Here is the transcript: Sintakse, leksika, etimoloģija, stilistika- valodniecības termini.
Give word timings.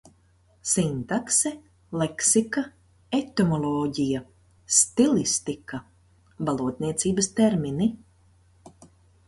Sintakse, 0.69 1.51
leksika, 2.01 2.63
etimoloģija, 3.19 4.23
stilistika- 4.79 5.83
valodniecības 6.51 7.33
termini. 7.43 7.93